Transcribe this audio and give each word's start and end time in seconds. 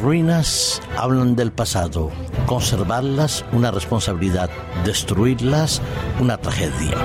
ruinas 0.00 0.80
hablan 0.96 1.36
del 1.36 1.52
pasado. 1.52 2.10
Conservarlas, 2.46 3.44
una 3.52 3.70
responsabilidad. 3.70 4.50
Destruirlas, 4.84 5.82
una 6.20 6.38
tragedia. 6.38 6.96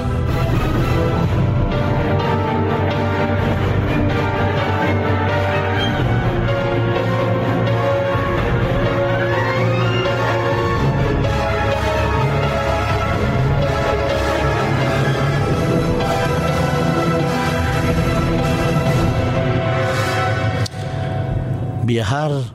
Viajar 21.84 22.55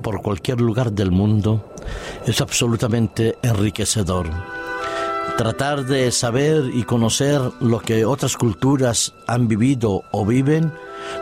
por 0.00 0.22
cualquier 0.22 0.60
lugar 0.60 0.92
del 0.92 1.10
mundo 1.10 1.72
es 2.26 2.40
absolutamente 2.40 3.36
enriquecedor. 3.42 4.28
Tratar 5.36 5.86
de 5.86 6.10
saber 6.12 6.70
y 6.72 6.82
conocer 6.84 7.40
lo 7.60 7.80
que 7.80 8.04
otras 8.04 8.36
culturas 8.36 9.14
han 9.26 9.48
vivido 9.48 10.04
o 10.10 10.26
viven 10.26 10.72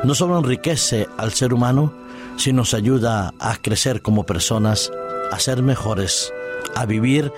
no 0.04 0.14
solo 0.14 0.38
enriquece 0.38 1.06
al 1.16 1.32
ser 1.32 1.54
humano, 1.54 1.92
sino 2.36 2.58
nos 2.58 2.74
ayuda 2.74 3.32
a 3.38 3.56
crecer 3.56 4.02
como 4.02 4.26
personas, 4.26 4.90
a 5.30 5.38
ser 5.38 5.62
mejores, 5.62 6.32
a 6.74 6.86
vivir 6.86 7.32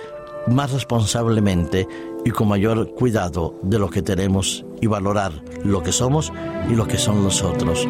más 0.47 0.71
responsablemente 0.71 1.87
y 2.25 2.31
con 2.31 2.47
mayor 2.47 2.93
cuidado 2.95 3.55
de 3.63 3.79
lo 3.79 3.89
que 3.89 4.01
tenemos 4.01 4.65
y 4.81 4.87
valorar 4.87 5.31
lo 5.63 5.83
que 5.83 5.91
somos 5.91 6.31
y 6.69 6.75
lo 6.75 6.87
que 6.87 6.97
son 6.97 7.23
los 7.23 7.41
otros. 7.43 7.87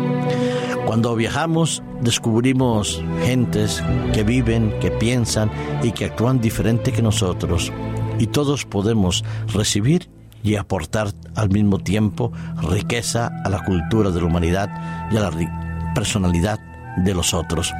Cuando 0.85 1.15
viajamos 1.15 1.81
descubrimos 2.01 3.01
gentes 3.23 3.83
que 4.13 4.23
viven, 4.23 4.77
que 4.79 4.91
piensan 4.91 5.51
y 5.81 5.91
que 5.91 6.05
actúan 6.05 6.41
diferente 6.41 6.91
que 6.91 7.01
nosotros 7.01 7.71
y 8.19 8.27
todos 8.27 8.65
podemos 8.65 9.23
recibir 9.53 10.09
y 10.43 10.55
aportar 10.55 11.13
al 11.35 11.49
mismo 11.49 11.79
tiempo 11.79 12.31
riqueza 12.61 13.31
a 13.43 13.49
la 13.49 13.63
cultura 13.63 14.11
de 14.11 14.19
la 14.19 14.27
humanidad 14.27 14.69
y 15.11 15.17
a 15.17 15.21
la 15.21 15.93
personalidad 15.95 16.59
de 16.97 17.13
los 17.13 17.33
otros. 17.33 17.73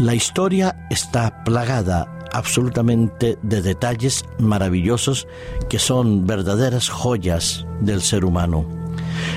La 0.00 0.14
historia 0.14 0.86
está 0.90 1.44
plagada 1.44 2.18
absolutamente 2.32 3.38
de 3.42 3.62
detalles 3.62 4.24
maravillosos 4.38 5.26
que 5.68 5.78
son 5.78 6.26
verdaderas 6.26 6.88
joyas 6.88 7.66
del 7.80 8.02
ser 8.02 8.24
humano. 8.24 8.66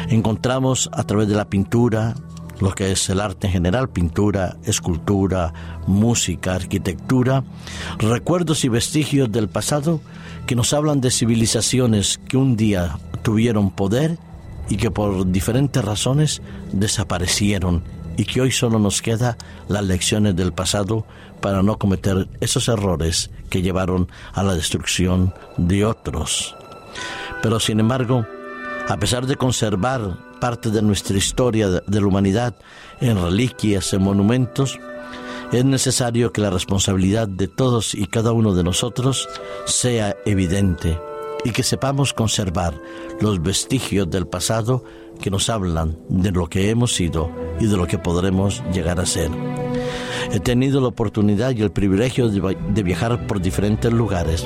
Encontramos 0.10 0.90
a 0.92 1.04
través 1.04 1.28
de 1.28 1.36
la 1.36 1.46
pintura, 1.46 2.16
lo 2.62 2.74
que 2.74 2.92
es 2.92 3.10
el 3.10 3.20
arte 3.20 3.48
en 3.48 3.54
general, 3.54 3.90
pintura, 3.90 4.56
escultura, 4.64 5.54
música, 5.88 6.56
arquitectura, 6.56 7.44
recuerdos 7.98 8.64
y 8.64 8.70
vestigios 8.70 9.32
del 9.32 9.50
pasado 9.50 10.00
que 10.46 10.56
nos 10.56 10.74
hablan 10.74 11.02
de 11.02 11.12
civilizaciones 11.12 12.20
que 12.30 12.38
un 12.38 12.56
día 12.56 13.00
tuvieron 13.24 13.72
poder 13.72 14.18
y 14.70 14.78
que 14.78 14.92
por 14.92 15.30
diferentes 15.32 15.84
razones 15.84 16.42
desaparecieron 16.72 17.84
y 18.16 18.26
que 18.26 18.42
hoy 18.42 18.52
solo 18.52 18.78
nos 18.78 19.02
queda 19.02 19.38
las 19.68 19.84
lecciones 19.84 20.36
del 20.36 20.54
pasado 20.54 21.06
para 21.42 21.64
no 21.64 21.78
cometer 21.78 22.28
esos 22.40 22.68
errores 22.68 23.32
que 23.50 23.62
llevaron 23.62 24.08
a 24.34 24.44
la 24.44 24.54
destrucción 24.54 25.34
de 25.58 25.86
otros. 25.86 26.56
Pero 27.42 27.60
sin 27.60 27.80
embargo, 27.80 28.26
a 28.88 28.98
pesar 28.98 29.26
de 29.26 29.36
conservar 29.36 30.31
parte 30.42 30.72
de 30.72 30.82
nuestra 30.82 31.18
historia 31.18 31.70
de 31.70 32.02
la 32.02 32.08
humanidad 32.08 32.56
en 33.00 33.22
reliquias, 33.22 33.94
en 33.94 34.02
monumentos, 34.02 34.78
es 35.54 35.64
necesario 35.64 36.34
que 36.34 36.42
la 36.42 36.50
responsabilidad 36.50 37.28
de 37.28 37.48
todos 37.48 37.96
y 37.96 38.08
cada 38.08 38.34
uno 38.34 38.54
de 38.54 38.64
nosotros 38.64 39.30
sea 39.66 40.18
evidente 40.26 41.00
y 41.46 41.52
que 41.52 41.64
sepamos 41.64 42.14
conservar 42.14 42.74
los 43.20 43.42
vestigios 43.42 44.10
del 44.10 44.28
pasado 44.28 44.84
que 45.22 45.30
nos 45.30 45.50
hablan 45.50 45.98
de 46.10 46.32
lo 46.32 46.48
que 46.48 46.70
hemos 46.70 46.94
sido 46.94 47.30
y 47.60 47.68
de 47.68 47.78
lo 47.78 47.88
que 47.88 47.98
podremos 47.98 48.64
llegar 48.74 49.00
a 49.00 49.06
ser. 49.06 49.30
He 50.32 50.40
tenido 50.40 50.82
la 50.82 50.88
oportunidad 50.88 51.52
y 51.52 51.62
el 51.62 51.72
privilegio 51.72 52.30
de, 52.30 52.84
viajar 52.84 53.28
por 53.28 53.42
diferentes 53.42 53.92
lugares 53.92 54.46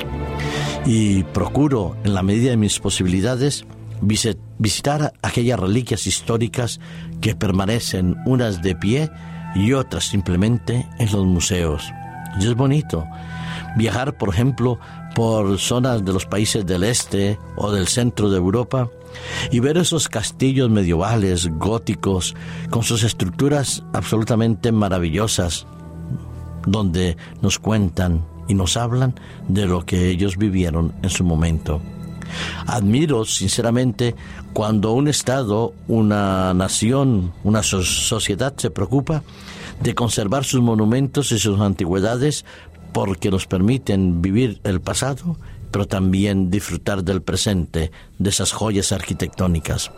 y 0.84 1.22
procuro, 1.24 1.96
en 2.04 2.14
la 2.14 2.22
medida 2.22 2.50
de 2.50 2.56
mis 2.56 2.78
posibilidades, 2.80 3.64
visitar 4.58 5.12
aquellas 5.22 5.60
reliquias 5.60 6.06
históricas 6.06 6.80
que 7.20 7.34
permanecen 7.34 8.16
unas 8.26 8.62
de 8.62 8.74
pie 8.74 9.10
y 9.54 9.72
otras 9.72 10.04
simplemente 10.04 10.86
en 10.98 11.12
los 11.12 11.24
museos. 11.24 11.90
Y 12.40 12.46
es 12.46 12.54
bonito 12.54 13.06
viajar, 13.76 14.16
por 14.16 14.28
ejemplo, 14.28 14.78
por 15.14 15.58
zonas 15.58 16.04
de 16.04 16.12
los 16.12 16.26
países 16.26 16.66
del 16.66 16.84
este 16.84 17.38
o 17.56 17.72
del 17.72 17.88
centro 17.88 18.30
de 18.30 18.36
Europa 18.36 18.90
y 19.50 19.60
ver 19.60 19.78
esos 19.78 20.08
castillos 20.08 20.68
medievales, 20.70 21.48
góticos, 21.48 22.34
con 22.70 22.82
sus 22.82 23.02
estructuras 23.02 23.82
absolutamente 23.94 24.72
maravillosas, 24.72 25.66
donde 26.66 27.16
nos 27.40 27.58
cuentan 27.58 28.24
y 28.48 28.54
nos 28.54 28.76
hablan 28.76 29.14
de 29.48 29.66
lo 29.66 29.86
que 29.86 30.08
ellos 30.08 30.36
vivieron 30.36 30.94
en 31.02 31.10
su 31.10 31.24
momento. 31.24 31.80
Admiro 32.66 33.24
sinceramente 33.24 34.14
cuando 34.52 34.92
un 34.92 35.08
Estado, 35.08 35.72
una 35.88 36.54
nación, 36.54 37.32
una 37.44 37.62
sociedad 37.62 38.54
se 38.56 38.70
preocupa 38.70 39.22
de 39.80 39.94
conservar 39.94 40.44
sus 40.44 40.62
monumentos 40.62 41.32
y 41.32 41.38
sus 41.38 41.60
antigüedades 41.60 42.44
porque 42.92 43.30
nos 43.30 43.46
permiten 43.46 44.22
vivir 44.22 44.60
el 44.64 44.80
pasado 44.80 45.36
pero 45.76 45.86
también 45.86 46.50
disfrutar 46.50 47.04
del 47.04 47.20
presente, 47.20 47.90
de 48.18 48.30
esas 48.30 48.52
joyas 48.52 48.92
arquitectónicas. 48.92 49.90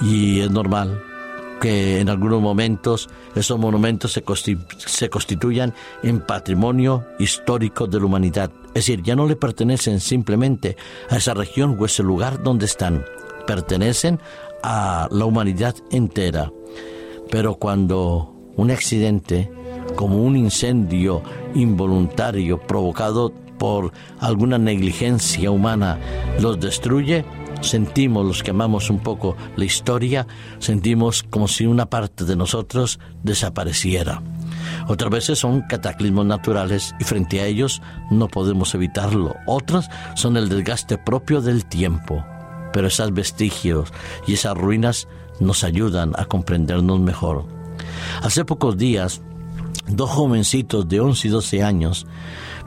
Y 0.00 0.38
es 0.38 0.50
normal 0.52 1.02
que 1.60 2.00
en 2.00 2.08
algunos 2.08 2.40
momentos 2.40 3.08
esos 3.34 3.58
monumentos 3.58 4.12
se, 4.12 5.08
constituyan 5.10 5.74
en 6.04 6.20
patrimonio 6.20 7.04
histórico 7.18 7.88
de 7.88 7.98
la 7.98 8.06
humanidad. 8.06 8.52
Es 8.74 8.86
decir, 8.86 9.02
ya 9.02 9.14
no 9.14 9.26
le 9.26 9.36
pertenecen 9.36 10.00
simplemente 10.00 10.76
a 11.08 11.16
esa 11.16 11.32
región 11.32 11.76
o 11.78 11.86
ese 11.86 12.02
lugar 12.02 12.42
donde 12.42 12.66
están, 12.66 13.04
pertenecen 13.46 14.18
a 14.62 15.08
la 15.12 15.24
humanidad 15.24 15.76
entera. 15.90 16.52
Pero 17.30 17.54
cuando 17.54 18.34
un 18.56 18.70
accidente, 18.70 19.50
como 19.94 20.22
un 20.22 20.36
incendio 20.36 21.22
involuntario 21.54 22.58
provocado 22.58 23.32
por 23.58 23.92
alguna 24.18 24.58
negligencia 24.58 25.50
humana 25.50 25.98
los 26.40 26.58
destruye, 26.58 27.24
sentimos 27.60 28.26
los 28.26 28.42
que 28.42 28.50
amamos 28.50 28.90
un 28.90 28.98
poco 28.98 29.36
la 29.56 29.64
historia, 29.64 30.26
sentimos 30.58 31.22
como 31.22 31.48
si 31.48 31.66
una 31.66 31.86
parte 31.86 32.24
de 32.24 32.36
nosotros 32.36 32.98
desapareciera. 33.22 34.22
Otras 34.88 35.10
veces 35.10 35.38
son 35.38 35.62
cataclismos 35.62 36.26
naturales 36.26 36.94
y 37.00 37.04
frente 37.04 37.40
a 37.40 37.46
ellos 37.46 37.82
no 38.10 38.28
podemos 38.28 38.74
evitarlo. 38.74 39.36
Otras 39.46 39.88
son 40.14 40.36
el 40.36 40.48
desgaste 40.48 40.98
propio 40.98 41.40
del 41.40 41.64
tiempo. 41.64 42.24
Pero 42.72 42.88
esos 42.88 43.12
vestigios 43.12 43.92
y 44.26 44.34
esas 44.34 44.56
ruinas 44.56 45.08
nos 45.40 45.64
ayudan 45.64 46.12
a 46.16 46.24
comprendernos 46.24 47.00
mejor. 47.00 47.46
Hace 48.22 48.44
pocos 48.44 48.76
días, 48.76 49.22
dos 49.86 50.10
jovencitos 50.10 50.88
de 50.88 51.00
11 51.00 51.28
y 51.28 51.30
12 51.30 51.62
años 51.62 52.06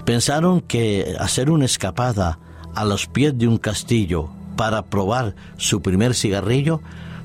Pensaron 0.08 0.62
que 0.62 1.18
hacer 1.20 1.50
una 1.52 1.66
escapada 1.66 2.40
a 2.74 2.86
los 2.86 3.08
pies 3.08 3.38
de 3.38 3.46
un 3.46 3.58
castillo 3.58 4.30
para 4.56 4.86
probar 4.86 5.36
su 5.58 5.82
primer 5.82 6.16
cigarrillo 6.16 6.80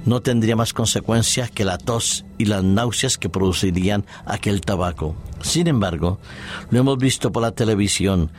no 0.05 0.21
tendría 0.21 0.57
más 0.57 0.73
consecuencias 0.73 1.51
que 1.51 1.65
la 1.65 1.79
tos 1.79 2.25
y 2.39 2.47
las 2.47 2.65
náuseas 2.65 3.19
que 3.19 3.29
producirían 3.29 4.05
aquel 4.27 4.61
tabaco. 4.61 5.15
Sin 5.41 5.67
embargo, 5.67 6.19
lo 6.71 6.81
hemos 6.81 6.99
visto 6.99 7.33
por 7.33 7.43
la 7.43 7.53
televisión, 7.53 8.31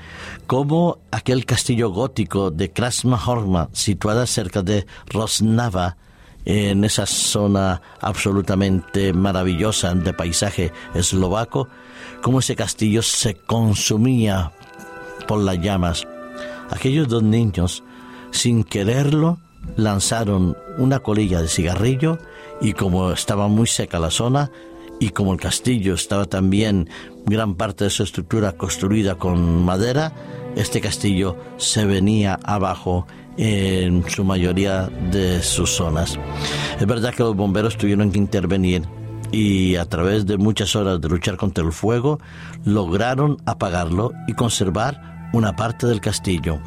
como 0.48 1.00
aquel 1.12 1.46
castillo 1.46 1.90
gótico 1.90 2.52
de 2.52 2.72
Krasmahorma, 2.72 3.70
situada 3.74 4.26
cerca 4.28 4.62
de 4.62 4.86
Rosnava, 5.08 5.98
en 6.46 6.84
esa 6.84 7.06
zona 7.06 7.82
absolutamente 8.02 9.14
maravillosa 9.14 9.94
de 9.96 10.14
paisaje 10.14 10.74
eslovaco, 10.94 11.70
cómo 12.22 12.40
ese 12.40 12.56
castillo 12.56 13.02
se 13.02 13.36
consumía 13.36 14.52
por 15.28 15.40
las 15.40 15.60
llamas. 15.60 16.06
Aquellos 16.70 17.08
dos 17.08 17.24
niños, 17.24 17.84
sin 18.32 18.64
quererlo, 18.64 19.40
lanzaron 19.76 20.58
una 20.78 21.00
colilla 21.00 21.42
de 21.42 21.48
cigarrillo 21.48 22.18
y 22.62 22.74
como 22.74 23.12
estaba 23.12 23.48
muy 23.48 23.68
seca 23.68 24.00
la 24.00 24.12
zona 24.12 24.52
y 25.00 25.10
como 25.10 25.34
el 25.34 25.40
castillo 25.40 25.96
estaba 25.96 26.26
también 26.26 26.90
gran 27.26 27.56
parte 27.56 27.86
de 27.86 27.90
su 27.90 28.04
estructura 28.04 28.54
construida 28.54 29.16
con 29.16 29.66
madera, 29.66 30.14
este 30.56 30.82
castillo 30.82 31.36
se 31.58 31.86
venía 31.86 32.40
abajo 32.44 33.08
en 33.38 34.08
su 34.10 34.24
mayoría 34.24 34.88
de 35.12 35.42
sus 35.42 35.72
zonas. 35.72 36.20
Es 36.80 36.86
verdad 36.86 37.14
que 37.14 37.24
los 37.24 37.36
bomberos 37.36 37.78
tuvieron 37.78 38.12
que 38.12 38.20
intervenir 38.20 38.84
y 39.32 39.76
a 39.78 39.86
través 39.86 40.28
de 40.28 40.38
muchas 40.38 40.76
horas 40.76 41.02
de 41.02 41.10
luchar 41.10 41.38
contra 41.38 41.64
el 41.64 41.72
fuego 41.72 42.20
lograron 42.66 43.38
apagarlo 43.46 44.14
y 44.28 44.34
conservar 44.34 45.13
una 45.34 45.56
parte 45.56 45.86
del 45.88 46.00
castillo. 46.00 46.60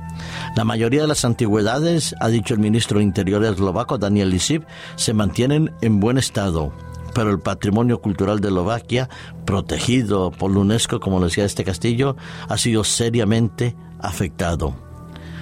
La 0.55 0.65
mayoría 0.65 1.03
de 1.03 1.09
las 1.09 1.25
antigüedades, 1.25 2.15
ha 2.21 2.29
dicho 2.29 2.53
el 2.53 2.61
ministro 2.61 2.99
de 2.99 3.05
Interior 3.05 3.43
eslovaco 3.45 3.97
Daniel 3.97 4.31
Lisiv, 4.31 4.67
se 4.97 5.15
mantienen 5.15 5.73
en 5.81 6.01
buen 6.01 6.19
estado 6.19 6.73
pero 7.15 7.31
el 7.31 7.41
patrimonio 7.41 8.03
cultural 8.03 8.41
de 8.41 8.49
Eslovaquia, 8.49 9.09
protegido 9.47 10.31
por 10.33 10.51
la 10.51 10.59
UNESCO, 10.59 11.01
como 11.01 11.19
decía 11.25 11.47
este 11.47 11.65
castillo, 11.65 12.15
ha 12.47 12.59
sido 12.59 12.85
seriamente 12.85 13.75
afectado. 13.99 14.75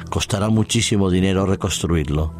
Costará 0.09 0.51
muchísimo 0.51 1.11
dinero 1.11 1.47
reconstruirlo. 1.47 2.33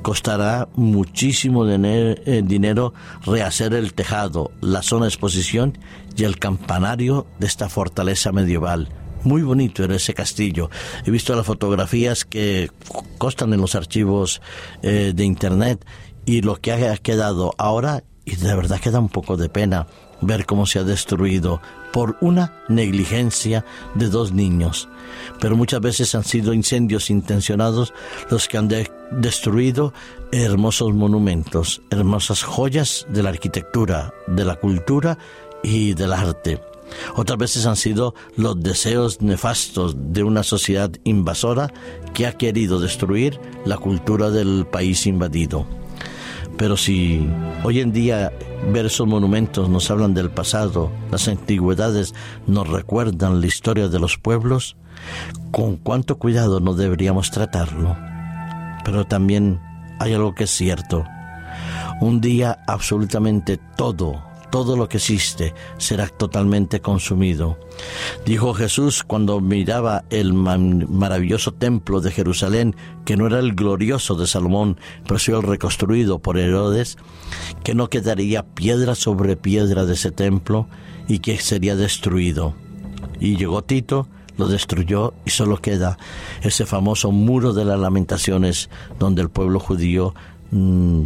Costará 0.00 0.66
muchísimo 0.76 1.68
eh, 1.68 2.42
dinero 2.42 2.94
rehacer 3.26 3.74
el 3.74 3.92
tejado, 3.92 4.50
la 4.62 4.80
zona 4.80 5.04
de 5.04 5.10
exposición 5.10 5.76
y 6.16 6.24
el 6.24 6.38
campanario 6.38 7.26
de 7.38 7.48
esta 7.48 7.68
fortaleza 7.68 8.32
medieval 8.32 8.88
muy 9.24 9.42
bonito 9.42 9.84
en 9.84 9.92
ese 9.92 10.14
castillo. 10.14 10.70
He 11.04 11.10
visto 11.10 11.34
las 11.34 11.46
fotografías 11.46 12.24
que 12.24 12.70
constan 13.18 13.52
en 13.52 13.60
los 13.60 13.74
archivos 13.74 14.40
eh, 14.82 15.12
de 15.14 15.24
internet 15.24 15.84
y 16.26 16.42
lo 16.42 16.56
que 16.56 16.72
ha 16.72 16.96
quedado 16.96 17.54
ahora 17.58 18.04
y 18.24 18.36
de 18.36 18.54
verdad 18.54 18.80
que 18.80 18.90
da 18.90 19.00
un 19.00 19.08
poco 19.08 19.36
de 19.36 19.48
pena 19.48 19.86
ver 20.20 20.46
cómo 20.46 20.66
se 20.66 20.78
ha 20.78 20.84
destruido 20.84 21.60
por 21.92 22.16
una 22.20 22.52
negligencia 22.68 23.64
de 23.94 24.08
dos 24.08 24.32
niños. 24.32 24.88
Pero 25.40 25.56
muchas 25.56 25.80
veces 25.80 26.14
han 26.14 26.24
sido 26.24 26.52
incendios 26.52 27.10
intencionados 27.10 27.92
los 28.30 28.46
que 28.46 28.58
han 28.58 28.68
destruido 29.10 29.92
hermosos 30.30 30.92
monumentos, 30.92 31.82
hermosas 31.90 32.42
joyas 32.42 33.06
de 33.08 33.22
la 33.22 33.30
arquitectura, 33.30 34.12
de 34.26 34.44
la 34.44 34.56
cultura 34.56 35.18
y 35.62 35.94
del 35.94 36.12
arte. 36.12 36.60
Otras 37.16 37.38
veces 37.38 37.66
han 37.66 37.76
sido 37.76 38.14
los 38.36 38.60
deseos 38.60 39.20
nefastos 39.20 39.96
de 39.98 40.22
una 40.22 40.42
sociedad 40.42 40.90
invasora 41.04 41.72
que 42.14 42.26
ha 42.26 42.32
querido 42.32 42.80
destruir 42.80 43.40
la 43.64 43.78
cultura 43.78 44.30
del 44.30 44.66
país 44.66 45.06
invadido. 45.06 45.66
Pero 46.56 46.76
si 46.76 47.26
hoy 47.64 47.80
en 47.80 47.92
día 47.92 48.32
ver 48.70 48.86
esos 48.86 49.06
monumentos 49.06 49.68
nos 49.70 49.90
hablan 49.90 50.12
del 50.12 50.30
pasado, 50.30 50.90
las 51.10 51.26
antigüedades 51.26 52.14
nos 52.46 52.68
recuerdan 52.68 53.40
la 53.40 53.46
historia 53.46 53.88
de 53.88 53.98
los 53.98 54.18
pueblos, 54.18 54.76
con 55.50 55.76
cuánto 55.76 56.18
cuidado 56.18 56.60
no 56.60 56.74
deberíamos 56.74 57.30
tratarlo. 57.30 57.96
Pero 58.84 59.06
también 59.06 59.60
hay 59.98 60.12
algo 60.12 60.34
que 60.34 60.44
es 60.44 60.50
cierto. 60.50 61.04
Un 62.00 62.20
día 62.20 62.58
absolutamente 62.66 63.58
todo 63.76 64.29
todo 64.50 64.76
lo 64.76 64.88
que 64.88 64.98
existe 64.98 65.54
será 65.78 66.08
totalmente 66.08 66.80
consumido. 66.80 67.58
Dijo 68.24 68.54
Jesús 68.54 69.02
cuando 69.04 69.40
miraba 69.40 70.04
el 70.10 70.34
maravilloso 70.34 71.52
templo 71.52 72.00
de 72.00 72.10
Jerusalén, 72.10 72.76
que 73.04 73.16
no 73.16 73.26
era 73.26 73.38
el 73.38 73.54
glorioso 73.54 74.14
de 74.14 74.26
Salomón, 74.26 74.78
pero 75.04 75.18
sí 75.18 75.32
el 75.32 75.42
reconstruido 75.42 76.18
por 76.18 76.38
Herodes, 76.38 76.98
que 77.64 77.74
no 77.74 77.88
quedaría 77.88 78.42
piedra 78.42 78.94
sobre 78.94 79.36
piedra 79.36 79.84
de 79.84 79.94
ese 79.94 80.10
templo 80.10 80.68
y 81.08 81.20
que 81.20 81.38
sería 81.38 81.76
destruido. 81.76 82.54
Y 83.18 83.36
llegó 83.36 83.62
Tito, 83.62 84.08
lo 84.36 84.48
destruyó 84.48 85.12
y 85.24 85.30
solo 85.30 85.58
queda 85.58 85.98
ese 86.42 86.64
famoso 86.66 87.12
muro 87.12 87.52
de 87.52 87.64
las 87.64 87.78
lamentaciones 87.78 88.70
donde 88.98 89.22
el 89.22 89.28
pueblo 89.28 89.60
judío 89.60 90.14
mm, 90.50 91.04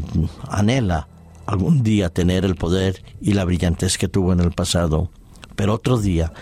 anhela 0.48 1.08
algún 1.46 1.82
día 1.82 2.10
tener 2.10 2.44
el 2.44 2.54
poder 2.54 3.02
y 3.20 3.32
la 3.32 3.44
brillantez 3.44 3.98
que 3.98 4.08
tuvo 4.08 4.32
en 4.32 4.40
el 4.40 4.52
pasado. 4.52 5.10
Pero 5.56 5.74
otro 5.74 5.98
día, 5.98 6.32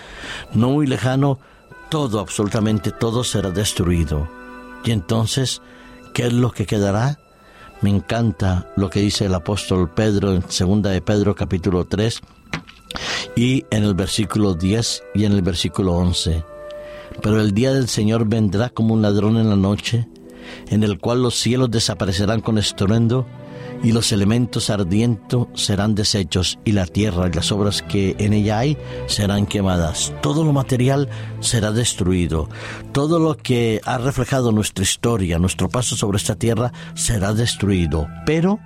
no 0.55 0.71
muy 0.71 0.87
lejano, 0.87 1.39
todo, 1.91 2.21
absolutamente 2.21 2.91
todo 2.91 3.25
será 3.25 3.51
destruido. 3.51 4.29
Y 4.85 4.91
entonces, 4.91 5.61
¿qué 6.15 6.27
es 6.27 6.33
lo 6.33 6.51
que 6.51 6.67
quedará? 6.67 7.19
Me 7.83 7.91
encanta 7.91 8.73
lo 8.77 8.91
que 8.91 9.01
dice 9.01 9.27
el 9.27 9.35
apóstol 9.35 9.91
Pedro 9.91 10.33
en 10.33 10.49
segunda 10.51 10.91
de 10.91 11.03
Pedro 11.03 11.35
capítulo 11.35 11.85
3 11.85 12.21
y 13.35 13.65
en 13.71 13.85
el 13.85 13.95
versículo 13.95 14.55
10 14.55 15.03
y 15.15 15.25
en 15.25 15.33
el 15.33 15.43
versículo 15.43 15.95
11. 15.95 16.45
Pero 17.21 17.41
el 17.41 17.53
día 17.53 17.73
del 17.73 17.89
Señor 17.89 18.27
vendrá 18.27 18.71
como 18.71 18.95
un 18.95 19.03
ladrón 19.03 19.37
en 19.37 19.51
la 19.51 19.57
noche, 19.57 20.09
en 20.71 20.83
el 20.83 20.99
cual 20.99 21.23
los 21.23 21.35
cielos 21.35 21.71
desaparecerán 21.71 22.41
con 22.41 22.59
estruendo 22.59 23.27
y 23.83 23.93
los 23.93 24.13
elementos 24.13 24.71
ardientes 24.71 25.41
serán 25.55 25.95
deshechos 25.95 26.59
y 26.65 26.73
la 26.73 26.87
tierra 26.87 27.29
y 27.29 27.33
las 27.33 27.51
obras 27.51 27.83
que 27.83 28.15
en 28.19 28.33
ella 28.33 28.59
hay 28.59 28.79
serán 29.07 29.47
quemadas. 29.47 30.13
Todo 30.23 30.45
lo 30.45 30.53
material 30.53 31.09
será 31.41 31.73
destruido. 31.73 32.49
Todo 32.93 33.19
lo 33.19 33.37
que 33.37 33.81
ha 33.85 33.99
reflejado 33.99 34.53
nuestra 34.53 34.85
historia, 34.85 35.39
nuestro 35.39 35.69
paso 35.69 35.97
sobre 35.97 36.19
esta 36.19 36.37
tierra 36.37 36.73
será 36.95 37.35
destruido. 37.35 38.07
Pero, 38.25 38.61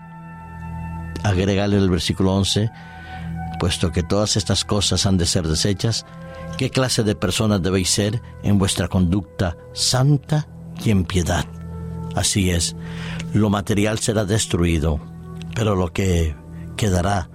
agregarle 1.22 1.78
el 1.78 1.90
versículo 1.90 2.34
11, 2.34 2.70
puesto 3.58 3.92
que 3.92 4.02
todas 4.02 4.36
estas 4.36 4.64
cosas 4.64 5.06
han 5.06 5.16
de 5.16 5.26
ser 5.26 5.46
deshechas, 5.46 6.04
¿qué 6.58 6.70
clase 6.70 7.02
de 7.02 7.14
personas 7.14 7.62
debéis 7.62 7.88
ser 7.88 8.20
en 8.42 8.58
vuestra 8.58 8.88
conducta 8.88 9.56
santa 9.72 10.46
y 10.84 10.90
en 10.90 11.04
piedad? 11.04 11.46
Así 12.16 12.48
es, 12.50 12.74
lo 13.34 13.50
material 13.50 13.98
será 13.98 14.24
destruido, 14.24 14.98
pero 15.54 15.76
lo 15.76 15.92
que 15.92 16.34
quedará, 16.74 17.28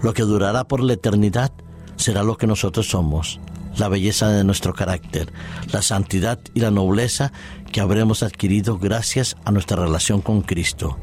lo 0.00 0.14
que 0.14 0.22
durará 0.22 0.62
por 0.62 0.80
la 0.80 0.92
eternidad, 0.92 1.50
será 1.96 2.22
lo 2.22 2.36
que 2.36 2.46
nosotros 2.46 2.88
somos, 2.88 3.40
la 3.76 3.88
belleza 3.88 4.28
de 4.28 4.44
nuestro 4.44 4.74
carácter, 4.74 5.32
la 5.72 5.82
santidad 5.82 6.38
y 6.54 6.60
la 6.60 6.70
nobleza 6.70 7.32
que 7.72 7.80
habremos 7.80 8.22
adquirido 8.22 8.78
gracias 8.78 9.36
a 9.44 9.50
nuestra 9.50 9.82
relación 9.82 10.20
con 10.20 10.42
Cristo. 10.42 10.96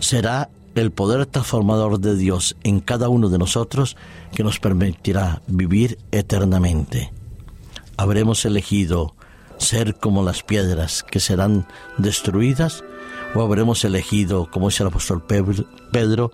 Será 0.00 0.50
el 0.74 0.90
poder 0.90 1.26
transformador 1.26 2.00
de 2.00 2.16
Dios 2.16 2.56
en 2.64 2.80
cada 2.80 3.08
uno 3.08 3.28
de 3.28 3.38
nosotros 3.38 3.96
que 4.34 4.42
nos 4.42 4.58
permitirá 4.58 5.40
vivir 5.46 5.98
eternamente. 6.10 7.12
Habremos 7.96 8.44
elegido 8.44 9.14
ser 9.62 9.94
como 9.94 10.22
las 10.22 10.42
piedras 10.42 11.02
que 11.02 11.20
serán 11.20 11.66
destruidas 11.98 12.84
o 13.34 13.42
habremos 13.42 13.84
elegido, 13.84 14.50
como 14.50 14.68
dice 14.68 14.82
el 14.82 14.88
apóstol 14.88 15.22
Pedro, 15.22 16.30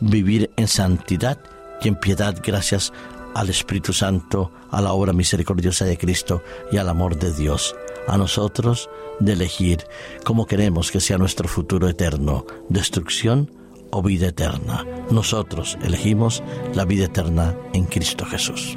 vivir 0.00 0.50
en 0.56 0.68
santidad 0.68 1.38
y 1.80 1.88
en 1.88 1.96
piedad 1.96 2.36
gracias 2.44 2.92
al 3.34 3.48
Espíritu 3.48 3.92
Santo, 3.92 4.52
a 4.70 4.80
la 4.80 4.92
obra 4.92 5.12
misericordiosa 5.12 5.84
de 5.84 5.96
Cristo 5.96 6.42
y 6.70 6.76
al 6.76 6.88
amor 6.88 7.18
de 7.18 7.32
Dios. 7.32 7.74
A 8.08 8.18
nosotros 8.18 8.90
de 9.20 9.32
elegir 9.32 9.84
cómo 10.24 10.46
queremos 10.46 10.90
que 10.90 11.00
sea 11.00 11.18
nuestro 11.18 11.48
futuro 11.48 11.88
eterno, 11.88 12.44
destrucción 12.68 13.50
o 13.90 14.02
vida 14.02 14.28
eterna. 14.28 14.84
Nosotros 15.10 15.78
elegimos 15.82 16.42
la 16.74 16.84
vida 16.84 17.04
eterna 17.04 17.54
en 17.72 17.84
Cristo 17.84 18.24
Jesús. 18.26 18.76